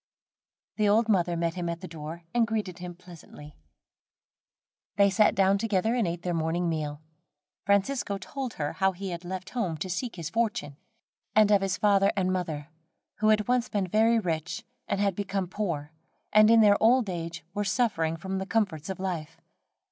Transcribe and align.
The 0.77 0.89
old 0.89 1.09
mother 1.09 1.37
met 1.37 1.53
him 1.53 1.69
at 1.69 1.81
the 1.81 1.87
door, 1.87 2.23
and 2.33 2.47
greeted 2.47 2.79
him 2.79 2.95
pleasantly. 2.95 3.55
They 4.95 5.11
sat 5.11 5.35
down 5.35 5.59
together 5.59 5.93
and 5.93 6.07
ate 6.07 6.23
their 6.23 6.33
morning 6.33 6.67
meal. 6.67 7.03
Francisco 7.67 8.17
told 8.17 8.53
her 8.55 8.73
how 8.73 8.93
he 8.93 9.11
had 9.11 9.23
left 9.23 9.51
home 9.51 9.77
to 9.77 9.91
seek 9.91 10.15
his 10.15 10.31
fortune, 10.31 10.75
and 11.35 11.51
of 11.51 11.61
his 11.61 11.77
father 11.77 12.11
and 12.15 12.33
mother, 12.33 12.69
who 13.17 13.27
had 13.27 13.47
once 13.47 13.69
been 13.69 13.85
very 13.85 14.17
rich, 14.17 14.63
and 14.87 14.99
had 14.99 15.15
become 15.15 15.45
poor, 15.47 15.91
and 16.33 16.49
in 16.49 16.61
their 16.61 16.81
old 16.81 17.07
age 17.07 17.45
were 17.53 17.63
suffering 17.63 18.17
for 18.17 18.35
the 18.39 18.47
comforts 18.47 18.89
of 18.89 18.99
life. 18.99 19.37